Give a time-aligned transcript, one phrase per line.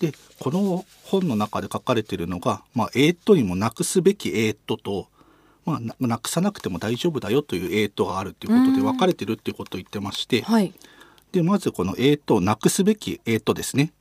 [0.00, 5.08] でこの本の中で書かれているのが、まあ、えっとにもなくすべきえっとと、
[5.64, 10.72] まあ、ななくさなくても大丈夫だよというえっとがあるということでうん分かれてるっていうことを言ってまして、はい。
[11.32, 13.92] でまずこのえっとをなくすべきえっとですね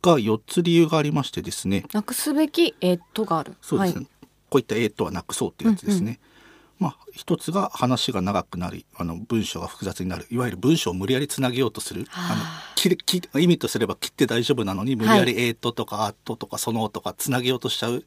[0.00, 3.54] が4つ理由がありましてですねなくすべきえっとがある。
[3.62, 4.06] そうですね、はい。
[4.50, 6.18] こういったえっとはなくそうってやつですね。
[6.28, 6.33] うん
[6.78, 10.26] まあ一つが話が長くなりあの文章が複雑になる。
[10.30, 12.04] いわゆる文章を無理やりつなげようとする。
[12.10, 18.04] はああの切り切意味とすれば切って大丈夫なのに無理やり「エイト」とか「アット」とか「その」とかつなげようとしちゃう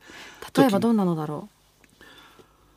[0.55, 1.49] 例えばどんなのだろ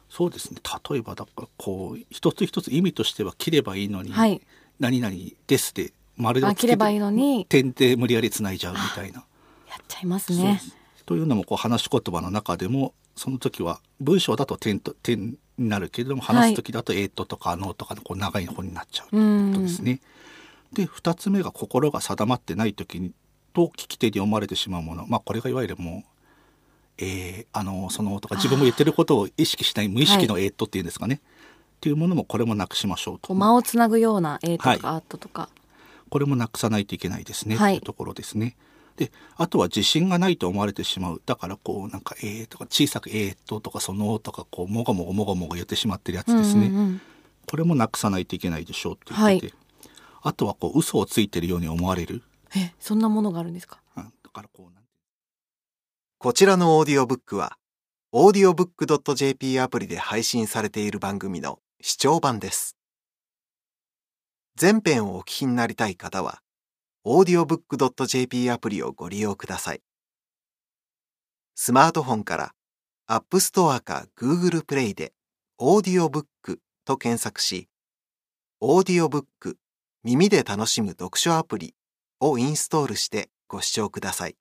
[0.08, 0.60] そうですね。
[0.90, 4.40] 例えばだからこう一つ一つ意味としては切ればいいのに「はい。
[4.78, 5.14] 何々
[5.46, 6.46] です」で丸う。
[6.46, 9.24] あ、切ればいいのに、点で無理やりつないじゃうみたいな。
[9.68, 10.60] やっちゃいますね。
[11.06, 19.62] というのもこう話し言葉の中でもその時は文章だと点と点になるけれども話す時だと「えーと」とか「あの」とかのこう長い方になっちゃうとういうことん。
[19.64, 20.00] ですね。
[20.72, 23.12] で2つ目が心が定まってない時に
[23.52, 26.10] と聞き手に思われてしまうものまあこれがいわゆるもう
[26.98, 35.48] 「えーあのその」とか自分も言ってることを意識しない無意識の「えーと」っていうんですかね、っていうものもこれもなくしましょうと間をつなぐようなえっとはいとかあっととか。
[36.10, 38.56] これもなくさないといけないですね、はいというところですね。
[39.00, 41.22] であとは自信がないと思われてしまう。
[41.24, 47.00] だからこうなんか「えー」とか小さく「えーと」とか「その」とかこうもごもごもごもご言ってしまってるやつですね、うんうんうん。
[47.46, 49.52] これもなくさないといけないでしょうということで、はい。
[50.22, 52.22] あとはこう嘘をついてるように思われる、
[52.54, 53.80] え、そんなものがあるんですか？
[53.96, 54.04] うん。
[54.22, 54.84] だからこうなん
[56.18, 57.56] こちらのオーディオブックは、
[58.12, 62.76] audiobook.jp アプリで配信されている番組の視聴版です。
[64.56, 66.42] 全編をお聞きになりたい方は、
[67.06, 69.82] audiobook.jp アプリをご利用ください。
[71.54, 72.54] スマートフォンから
[73.08, 75.12] App Store か Google Play で
[75.60, 76.24] audiobook
[76.84, 77.68] と検索し、
[78.62, 79.56] audiobook
[80.04, 81.74] 耳で楽しむ読書アプリ
[82.20, 84.36] をインストールしてご視聴ください。